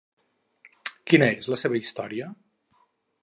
Quina 1.11 1.27
és 1.41 1.49
la 1.53 1.59
seva 1.65 1.79
història? 1.81 2.31